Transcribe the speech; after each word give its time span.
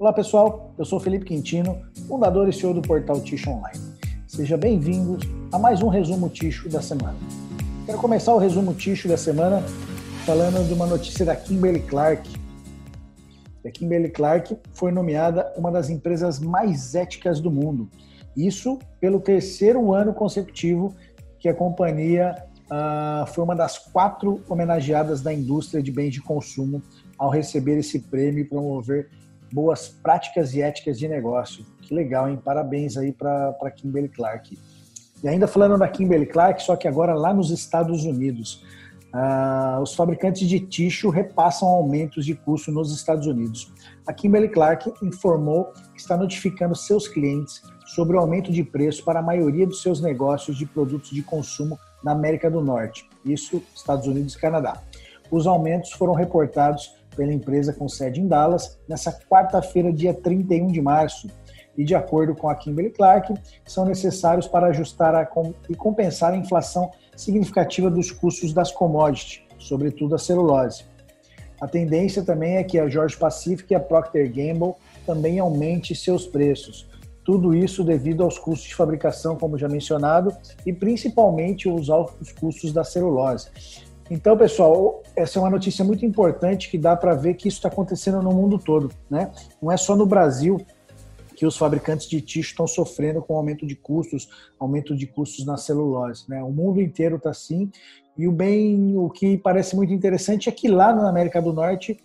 Olá 0.00 0.12
pessoal, 0.12 0.72
eu 0.78 0.84
sou 0.84 1.00
Felipe 1.00 1.24
Quintino, 1.24 1.82
fundador 2.06 2.48
e 2.48 2.52
CEO 2.52 2.72
do 2.72 2.80
portal 2.80 3.20
Ticho 3.20 3.50
Online. 3.50 3.80
Seja 4.28 4.56
bem-vindo 4.56 5.18
a 5.50 5.58
mais 5.58 5.82
um 5.82 5.88
resumo 5.88 6.28
Ticho 6.28 6.68
da 6.68 6.80
semana. 6.80 7.16
Quero 7.84 7.98
começar 7.98 8.32
o 8.32 8.38
resumo 8.38 8.72
Ticho 8.74 9.08
da 9.08 9.16
semana 9.16 9.60
falando 10.24 10.64
de 10.68 10.72
uma 10.72 10.86
notícia 10.86 11.24
da 11.24 11.34
Kimberly 11.34 11.80
Clark. 11.80 12.30
A 13.66 13.70
Kimberly 13.72 14.08
Clark 14.10 14.56
foi 14.72 14.92
nomeada 14.92 15.52
uma 15.56 15.72
das 15.72 15.90
empresas 15.90 16.38
mais 16.38 16.94
éticas 16.94 17.40
do 17.40 17.50
mundo. 17.50 17.90
Isso 18.36 18.78
pelo 19.00 19.18
terceiro 19.18 19.92
ano 19.92 20.14
consecutivo 20.14 20.94
que 21.40 21.48
a 21.48 21.54
companhia 21.54 22.36
uh, 22.66 23.26
foi 23.26 23.42
uma 23.42 23.56
das 23.56 23.78
quatro 23.78 24.40
homenageadas 24.48 25.22
da 25.22 25.34
indústria 25.34 25.82
de 25.82 25.90
bens 25.90 26.12
de 26.12 26.22
consumo 26.22 26.80
ao 27.18 27.30
receber 27.30 27.78
esse 27.78 27.98
prêmio 27.98 28.42
e 28.42 28.44
promover 28.44 29.10
boas 29.52 29.88
práticas 29.88 30.54
e 30.54 30.62
éticas 30.62 30.98
de 30.98 31.08
negócio. 31.08 31.64
Que 31.82 31.94
legal, 31.94 32.28
hein? 32.28 32.38
Parabéns 32.42 32.96
aí 32.96 33.12
para 33.12 33.70
Kimberly 33.74 34.08
Clark. 34.08 34.58
E 35.22 35.28
ainda 35.28 35.48
falando 35.48 35.78
da 35.78 35.88
Kimberly 35.88 36.26
Clark, 36.26 36.62
só 36.62 36.76
que 36.76 36.86
agora 36.86 37.14
lá 37.14 37.34
nos 37.34 37.50
Estados 37.50 38.04
Unidos, 38.04 38.64
uh, 39.12 39.80
os 39.82 39.94
fabricantes 39.94 40.48
de 40.48 40.60
tixo 40.60 41.08
repassam 41.08 41.68
aumentos 41.68 42.24
de 42.24 42.34
custo 42.34 42.70
nos 42.70 42.94
Estados 42.94 43.26
Unidos. 43.26 43.72
A 44.06 44.12
Kimberly 44.12 44.48
Clark 44.48 44.92
informou 45.02 45.72
que 45.94 46.00
está 46.00 46.16
notificando 46.16 46.74
seus 46.74 47.08
clientes 47.08 47.62
sobre 47.86 48.16
o 48.16 48.20
aumento 48.20 48.52
de 48.52 48.62
preço 48.62 49.04
para 49.04 49.20
a 49.20 49.22
maioria 49.22 49.66
dos 49.66 49.82
seus 49.82 50.00
negócios 50.00 50.56
de 50.56 50.66
produtos 50.66 51.10
de 51.10 51.22
consumo 51.22 51.78
na 52.04 52.12
América 52.12 52.50
do 52.50 52.60
Norte, 52.60 53.08
isso 53.24 53.62
Estados 53.74 54.06
Unidos 54.06 54.34
e 54.34 54.38
Canadá. 54.38 54.82
Os 55.30 55.46
aumentos 55.46 55.90
foram 55.92 56.14
reportados 56.14 56.97
pela 57.18 57.32
empresa 57.32 57.72
com 57.72 57.88
sede 57.88 58.20
em 58.20 58.28
Dallas 58.28 58.78
nessa 58.88 59.12
quarta-feira, 59.28 59.92
dia 59.92 60.14
31 60.14 60.68
de 60.68 60.80
março. 60.80 61.28
E 61.76 61.84
de 61.84 61.94
acordo 61.94 62.34
com 62.34 62.48
a 62.48 62.54
Kimberly 62.54 62.90
Clark, 62.90 63.34
são 63.66 63.84
necessários 63.84 64.46
para 64.46 64.68
ajustar 64.68 65.14
a, 65.14 65.28
e 65.68 65.74
compensar 65.74 66.32
a 66.32 66.36
inflação 66.36 66.90
significativa 67.16 67.90
dos 67.90 68.12
custos 68.12 68.52
das 68.52 68.70
commodities, 68.70 69.42
sobretudo 69.58 70.14
a 70.14 70.18
celulose. 70.18 70.84
A 71.60 71.66
tendência 71.66 72.22
também 72.22 72.56
é 72.56 72.64
que 72.64 72.78
a 72.78 72.88
George 72.88 73.16
Pacific 73.16 73.72
e 73.72 73.76
a 73.76 73.80
Procter 73.80 74.28
Gamble 74.28 74.74
também 75.04 75.40
aumente 75.40 75.94
seus 75.94 76.26
preços. 76.26 76.88
Tudo 77.24 77.54
isso 77.54 77.84
devido 77.84 78.22
aos 78.22 78.38
custos 78.38 78.68
de 78.68 78.74
fabricação, 78.74 79.36
como 79.36 79.58
já 79.58 79.68
mencionado, 79.68 80.34
e 80.64 80.72
principalmente 80.72 81.68
os 81.68 81.90
altos 81.90 82.32
custos 82.32 82.72
da 82.72 82.84
celulose. 82.84 83.50
Então, 84.10 84.36
pessoal, 84.38 85.02
essa 85.14 85.38
é 85.38 85.42
uma 85.42 85.50
notícia 85.50 85.84
muito 85.84 86.04
importante 86.04 86.70
que 86.70 86.78
dá 86.78 86.96
para 86.96 87.14
ver 87.14 87.34
que 87.34 87.48
isso 87.48 87.58
está 87.58 87.68
acontecendo 87.68 88.22
no 88.22 88.32
mundo 88.32 88.58
todo, 88.58 88.90
né? 89.10 89.30
Não 89.60 89.70
é 89.70 89.76
só 89.76 89.94
no 89.94 90.06
Brasil 90.06 90.58
que 91.36 91.46
os 91.46 91.56
fabricantes 91.56 92.08
de 92.08 92.20
tixo 92.20 92.50
estão 92.50 92.66
sofrendo 92.66 93.22
com 93.22 93.36
aumento 93.36 93.66
de 93.66 93.76
custos, 93.76 94.28
aumento 94.58 94.96
de 94.96 95.06
custos 95.06 95.44
na 95.44 95.56
celulose, 95.56 96.24
né? 96.28 96.42
O 96.42 96.50
mundo 96.50 96.80
inteiro 96.80 97.16
está 97.16 97.30
assim. 97.30 97.70
E 98.16 98.26
o 98.26 98.32
bem, 98.32 98.96
o 98.96 99.08
que 99.10 99.36
parece 99.36 99.76
muito 99.76 99.92
interessante 99.92 100.48
é 100.48 100.52
que 100.52 100.68
lá 100.68 100.92
na 100.92 101.08
América 101.08 101.40
do 101.40 101.52
Norte 101.52 101.96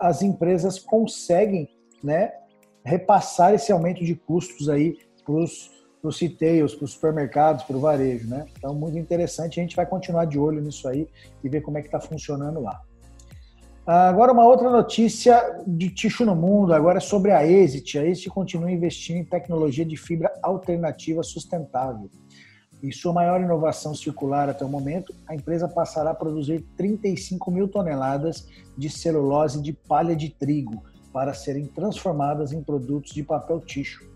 as 0.00 0.22
empresas 0.22 0.78
conseguem, 0.78 1.68
né, 2.04 2.30
repassar 2.84 3.54
esse 3.54 3.72
aumento 3.72 4.04
de 4.04 4.14
custos 4.14 4.68
aí 4.68 4.98
para 5.24 5.34
os 5.34 5.70
para 6.00 6.08
os 6.08 6.20
retails, 6.20 6.74
para 6.74 6.84
os 6.84 6.92
supermercados, 6.92 7.64
para 7.64 7.76
o 7.76 7.80
varejo, 7.80 8.28
né? 8.28 8.46
Então, 8.56 8.74
muito 8.74 8.98
interessante. 8.98 9.58
A 9.58 9.62
gente 9.62 9.76
vai 9.76 9.86
continuar 9.86 10.24
de 10.26 10.38
olho 10.38 10.60
nisso 10.60 10.88
aí 10.88 11.08
e 11.42 11.48
ver 11.48 11.62
como 11.62 11.78
é 11.78 11.80
que 11.80 11.88
está 11.88 12.00
funcionando 12.00 12.60
lá. 12.60 12.80
Agora, 13.86 14.32
uma 14.32 14.44
outra 14.44 14.68
notícia 14.68 15.62
de 15.64 15.90
Ticho 15.90 16.24
no 16.24 16.34
mundo, 16.34 16.74
agora 16.74 16.98
é 16.98 17.00
sobre 17.00 17.30
a 17.30 17.46
Exit. 17.46 17.98
A 17.98 18.04
Exit 18.04 18.28
continua 18.30 18.70
investindo 18.70 19.18
em 19.18 19.24
tecnologia 19.24 19.84
de 19.84 19.96
fibra 19.96 20.32
alternativa 20.42 21.22
sustentável. 21.22 22.10
Em 22.82 22.90
sua 22.90 23.12
maior 23.12 23.40
inovação 23.40 23.94
circular 23.94 24.48
até 24.48 24.64
o 24.64 24.68
momento, 24.68 25.14
a 25.26 25.34
empresa 25.34 25.68
passará 25.68 26.10
a 26.10 26.14
produzir 26.14 26.64
35 26.76 27.48
mil 27.50 27.68
toneladas 27.68 28.48
de 28.76 28.90
celulose 28.90 29.62
de 29.62 29.72
palha 29.72 30.16
de 30.16 30.30
trigo 30.30 30.82
para 31.12 31.32
serem 31.32 31.66
transformadas 31.66 32.52
em 32.52 32.62
produtos 32.62 33.12
de 33.12 33.22
papel 33.22 33.60
ticho 33.60 34.15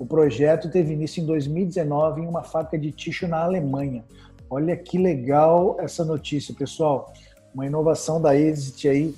o 0.00 0.06
projeto 0.06 0.70
teve 0.70 0.94
início 0.94 1.22
em 1.22 1.26
2019 1.26 2.22
em 2.22 2.26
uma 2.26 2.42
fábrica 2.42 2.78
de 2.78 2.90
tixo 2.90 3.28
na 3.28 3.44
Alemanha. 3.44 4.02
Olha 4.48 4.74
que 4.74 4.96
legal 4.96 5.76
essa 5.78 6.02
notícia, 6.06 6.54
pessoal. 6.54 7.12
Uma 7.54 7.66
inovação 7.66 8.18
da 8.18 8.34
Exit 8.34 8.88
aí 8.88 9.14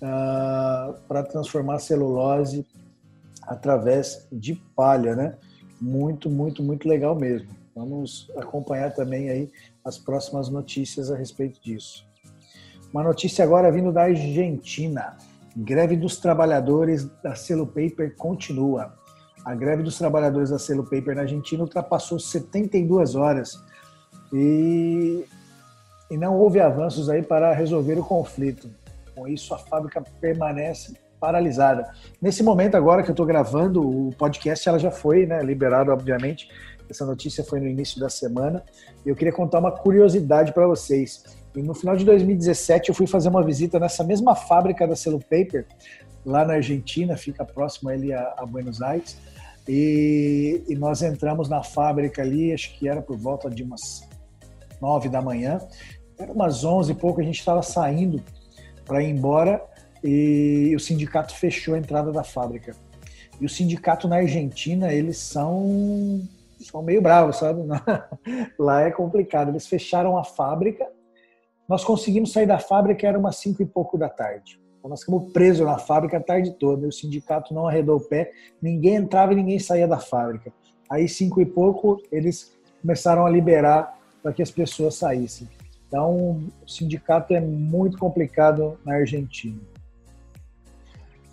uh, 0.00 0.94
para 1.06 1.22
transformar 1.22 1.80
celulose 1.80 2.66
através 3.42 4.26
de 4.32 4.54
palha, 4.74 5.14
né? 5.14 5.34
Muito, 5.78 6.30
muito, 6.30 6.62
muito 6.62 6.88
legal 6.88 7.14
mesmo. 7.14 7.50
Vamos 7.76 8.30
acompanhar 8.34 8.94
também 8.94 9.28
aí 9.28 9.50
as 9.84 9.98
próximas 9.98 10.48
notícias 10.48 11.10
a 11.10 11.16
respeito 11.16 11.60
disso. 11.60 12.06
Uma 12.90 13.02
notícia 13.02 13.44
agora 13.44 13.70
vindo 13.70 13.92
da 13.92 14.04
Argentina. 14.04 15.14
Greve 15.54 15.94
dos 15.94 16.16
trabalhadores 16.16 17.06
da 17.22 17.34
Selo 17.34 17.66
Paper 17.66 18.16
continua. 18.16 19.01
A 19.44 19.54
greve 19.54 19.82
dos 19.82 19.98
trabalhadores 19.98 20.50
da 20.50 20.58
Selo 20.58 20.84
Paper 20.84 21.16
na 21.16 21.22
Argentina 21.22 21.62
ultrapassou 21.62 22.18
72 22.18 23.14
horas 23.14 23.60
e, 24.32 25.24
e 26.10 26.16
não 26.16 26.38
houve 26.38 26.60
avanços 26.60 27.08
aí 27.08 27.22
para 27.22 27.52
resolver 27.52 27.98
o 27.98 28.04
conflito. 28.04 28.70
Com 29.14 29.26
isso, 29.26 29.52
a 29.54 29.58
fábrica 29.58 30.02
permanece 30.20 30.96
paralisada. 31.20 31.92
Nesse 32.20 32.42
momento 32.42 32.76
agora 32.76 33.02
que 33.02 33.10
eu 33.10 33.12
estou 33.12 33.26
gravando 33.26 34.08
o 34.08 34.12
podcast, 34.14 34.68
ela 34.68 34.78
já 34.78 34.90
foi 34.90 35.26
né, 35.26 35.42
liberada, 35.42 35.92
obviamente. 35.92 36.48
Essa 36.90 37.06
notícia 37.06 37.44
foi 37.44 37.60
no 37.60 37.68
início 37.68 38.00
da 38.00 38.08
semana. 38.08 38.62
Eu 39.06 39.14
queria 39.14 39.32
contar 39.32 39.58
uma 39.60 39.70
curiosidade 39.70 40.52
para 40.52 40.66
vocês. 40.66 41.24
E 41.54 41.62
no 41.62 41.74
final 41.74 41.96
de 41.96 42.04
2017, 42.04 42.88
eu 42.88 42.94
fui 42.94 43.06
fazer 43.06 43.28
uma 43.28 43.44
visita 43.44 43.78
nessa 43.78 44.02
mesma 44.02 44.34
fábrica 44.34 44.86
da 44.86 44.96
Selo 44.96 45.20
Paper, 45.20 45.66
lá 46.24 46.44
na 46.44 46.54
Argentina, 46.54 47.16
fica 47.16 47.44
próximo 47.44 47.90
ali 47.90 48.12
a, 48.12 48.34
a 48.36 48.46
Buenos 48.46 48.80
Aires. 48.80 49.16
E, 49.68 50.64
e, 50.68 50.74
nós 50.74 51.02
entramos 51.02 51.48
na 51.48 51.62
fábrica 51.62 52.22
ali, 52.22 52.52
acho 52.52 52.76
que 52.76 52.88
era 52.88 53.00
por 53.00 53.16
volta 53.16 53.48
de 53.48 53.62
umas 53.62 54.08
nove 54.80 55.08
da 55.08 55.22
manhã. 55.22 55.60
Era 56.18 56.32
umas 56.32 56.64
onze 56.64 56.92
e 56.92 56.94
pouco, 56.94 57.20
a 57.20 57.24
gente 57.24 57.38
estava 57.38 57.62
saindo 57.62 58.22
para 58.84 59.02
ir 59.02 59.10
embora 59.10 59.62
e 60.02 60.74
o 60.74 60.80
sindicato 60.80 61.34
fechou 61.34 61.74
a 61.74 61.78
entrada 61.78 62.10
da 62.10 62.24
fábrica. 62.24 62.74
E 63.40 63.46
o 63.46 63.48
sindicato 63.48 64.08
na 64.08 64.16
Argentina, 64.16 64.92
eles 64.92 65.18
são, 65.18 66.20
são 66.60 66.82
meio 66.82 67.00
bravos, 67.00 67.36
sabe? 67.36 67.62
Lá 68.58 68.82
é 68.82 68.90
complicado. 68.90 69.50
Eles 69.50 69.66
fecharam 69.66 70.18
a 70.18 70.24
fábrica. 70.24 70.86
Nós 71.68 71.84
conseguimos 71.84 72.32
sair 72.32 72.46
da 72.46 72.58
fábrica, 72.58 73.06
era 73.06 73.18
umas 73.18 73.36
cinco 73.36 73.62
e 73.62 73.66
pouco 73.66 73.96
da 73.96 74.08
tarde. 74.08 74.61
Então 74.82 74.90
nós 74.90 75.00
ficamos 75.00 75.32
presos 75.32 75.64
na 75.64 75.78
fábrica 75.78 76.16
a 76.16 76.20
tarde 76.20 76.50
toda. 76.58 76.88
O 76.88 76.92
sindicato 76.92 77.54
não 77.54 77.68
arredou 77.68 77.98
o 77.98 78.00
pé, 78.00 78.32
ninguém 78.60 78.96
entrava 78.96 79.32
e 79.32 79.36
ninguém 79.36 79.60
saía 79.60 79.86
da 79.86 79.98
fábrica. 79.98 80.52
Aí, 80.90 81.08
cinco 81.08 81.40
e 81.40 81.46
pouco, 81.46 82.02
eles 82.10 82.52
começaram 82.80 83.24
a 83.24 83.30
liberar 83.30 83.96
para 84.20 84.32
que 84.32 84.42
as 84.42 84.50
pessoas 84.50 84.96
saíssem. 84.96 85.48
Então, 85.86 86.42
o 86.64 86.68
sindicato 86.68 87.32
é 87.32 87.40
muito 87.40 87.96
complicado 87.96 88.76
na 88.84 88.94
Argentina. 88.94 89.60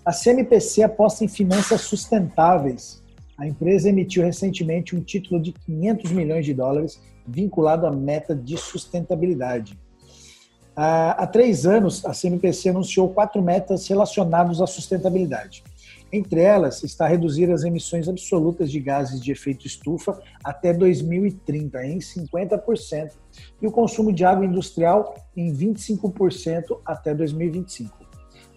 A 0.05 0.13
CMPC 0.13 0.83
aposta 0.83 1.25
em 1.25 1.27
finanças 1.27 1.81
sustentáveis. 1.81 3.03
A 3.35 3.47
empresa 3.47 3.89
emitiu 3.89 4.23
recentemente 4.23 4.95
um 4.95 5.01
título 5.01 5.41
de 5.41 5.53
500 5.53 6.11
milhões 6.11 6.45
de 6.45 6.53
dólares 6.53 7.01
vinculado 7.27 7.87
à 7.87 7.91
meta 7.91 8.35
de 8.35 8.57
sustentabilidade. 8.57 9.75
Há 10.81 11.27
três 11.27 11.65
anos, 11.65 12.05
a 12.05 12.13
CMPC 12.13 12.69
anunciou 12.69 13.09
quatro 13.09 13.41
metas 13.41 13.85
relacionadas 13.85 14.61
à 14.61 14.65
sustentabilidade. 14.65 15.61
Entre 16.09 16.39
elas 16.39 16.85
está 16.85 17.05
reduzir 17.05 17.51
as 17.51 17.65
emissões 17.65 18.07
absolutas 18.07 18.71
de 18.71 18.79
gases 18.79 19.19
de 19.19 19.29
efeito 19.29 19.67
estufa 19.67 20.21
até 20.41 20.71
2030 20.71 21.85
em 21.85 21.97
50% 21.97 23.11
e 23.61 23.67
o 23.67 23.71
consumo 23.73 24.13
de 24.13 24.23
água 24.23 24.45
industrial 24.45 25.15
em 25.35 25.53
25% 25.53 26.79
até 26.85 27.13
2025. 27.13 27.93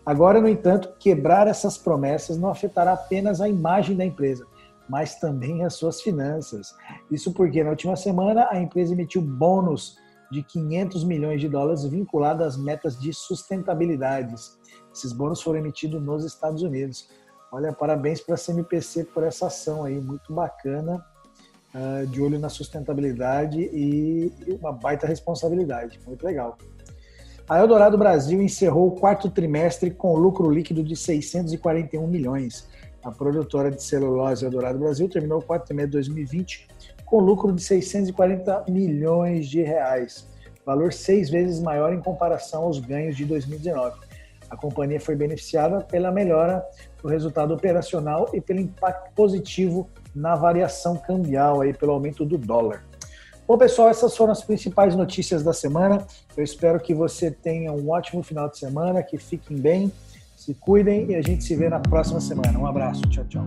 Agora, 0.06 0.40
no 0.40 0.48
entanto, 0.48 0.94
quebrar 1.00 1.48
essas 1.48 1.76
promessas 1.76 2.38
não 2.38 2.50
afetará 2.50 2.92
apenas 2.92 3.40
a 3.40 3.48
imagem 3.48 3.96
da 3.96 4.04
empresa, 4.04 4.46
mas 4.88 5.16
também 5.16 5.64
as 5.64 5.74
suas 5.74 6.00
finanças. 6.00 6.72
Isso 7.10 7.32
porque 7.32 7.64
na 7.64 7.70
última 7.70 7.96
semana 7.96 8.46
a 8.48 8.60
empresa 8.60 8.92
emitiu 8.92 9.20
bônus 9.20 10.00
de 10.32 10.42
500 10.42 11.04
milhões 11.04 11.42
de 11.42 11.48
dólares 11.48 11.84
vinculado 11.84 12.42
às 12.42 12.56
metas 12.56 12.98
de 12.98 13.12
sustentabilidade. 13.12 14.34
Esses 14.92 15.12
bônus 15.12 15.42
foram 15.42 15.58
emitidos 15.58 16.02
nos 16.02 16.24
Estados 16.24 16.62
Unidos. 16.62 17.06
Olha, 17.52 17.70
parabéns 17.70 18.22
para 18.22 18.34
a 18.34 18.38
CMPC 18.38 19.04
por 19.04 19.24
essa 19.24 19.48
ação 19.48 19.84
aí, 19.84 20.00
muito 20.00 20.32
bacana, 20.32 21.04
uh, 21.74 22.06
de 22.06 22.22
olho 22.22 22.38
na 22.38 22.48
sustentabilidade 22.48 23.60
e 23.60 24.32
uma 24.58 24.72
baita 24.72 25.06
responsabilidade, 25.06 26.00
muito 26.06 26.24
legal. 26.24 26.56
A 27.46 27.58
Eldorado 27.58 27.98
Brasil 27.98 28.40
encerrou 28.40 28.88
o 28.88 28.92
quarto 28.92 29.28
trimestre 29.28 29.90
com 29.90 30.16
lucro 30.16 30.50
líquido 30.50 30.82
de 30.82 30.96
641 30.96 32.06
milhões. 32.06 32.66
A 33.02 33.10
produtora 33.10 33.70
de 33.70 33.82
celulose 33.82 34.44
Eldorado 34.44 34.78
Brasil 34.78 35.08
terminou 35.08 35.40
o 35.40 35.42
quarto 35.42 35.66
trimestre 35.66 35.90
de 35.90 35.96
2020 35.96 36.68
com 37.04 37.18
lucro 37.18 37.52
de 37.52 37.60
640 37.60 38.64
milhões 38.68 39.48
de 39.48 39.60
reais, 39.60 40.28
valor 40.64 40.92
seis 40.92 41.28
vezes 41.28 41.60
maior 41.60 41.92
em 41.92 42.00
comparação 42.00 42.62
aos 42.62 42.78
ganhos 42.78 43.16
de 43.16 43.24
2019. 43.24 43.98
A 44.48 44.56
companhia 44.56 45.00
foi 45.00 45.16
beneficiada 45.16 45.80
pela 45.80 46.12
melhora 46.12 46.64
do 47.02 47.08
resultado 47.08 47.52
operacional 47.52 48.30
e 48.32 48.40
pelo 48.40 48.60
impacto 48.60 49.12
positivo 49.14 49.90
na 50.14 50.36
variação 50.36 50.96
cambial, 50.96 51.60
aí, 51.60 51.72
pelo 51.72 51.92
aumento 51.92 52.24
do 52.24 52.38
dólar. 52.38 52.84
Bom, 53.48 53.58
pessoal, 53.58 53.88
essas 53.88 54.16
foram 54.16 54.30
as 54.30 54.44
principais 54.44 54.94
notícias 54.94 55.42
da 55.42 55.52
semana. 55.52 56.06
Eu 56.36 56.44
espero 56.44 56.78
que 56.78 56.94
você 56.94 57.30
tenha 57.30 57.72
um 57.72 57.90
ótimo 57.90 58.22
final 58.22 58.48
de 58.48 58.58
semana, 58.58 59.02
que 59.02 59.18
fiquem 59.18 59.56
bem, 59.56 59.92
se 60.42 60.54
cuidem 60.54 61.10
e 61.10 61.14
a 61.14 61.22
gente 61.22 61.44
se 61.44 61.54
vê 61.54 61.68
na 61.68 61.78
próxima 61.78 62.20
semana. 62.20 62.58
Um 62.58 62.66
abraço, 62.66 63.02
tchau, 63.02 63.24
tchau. 63.26 63.46